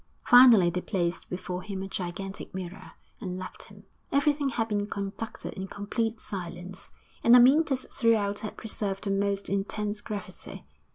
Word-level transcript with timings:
Finally 0.25 0.71
they 0.71 0.81
placed 0.81 1.29
before 1.29 1.61
him 1.61 1.83
a 1.83 1.87
gigantic 1.87 2.55
mirror, 2.55 2.93
and 3.19 3.37
left 3.37 3.65
him. 3.65 3.83
Everything 4.11 4.49
had 4.49 4.67
been 4.67 4.87
conducted 4.87 5.53
in 5.53 5.67
complete 5.67 6.19
silence, 6.19 6.89
and 7.23 7.35
Amyntas 7.35 7.85
throughout 7.91 8.39
had 8.39 8.57
preserved 8.57 9.03
the 9.03 9.11
most 9.11 9.47
intense 9.47 10.01
gravity. 10.01 10.65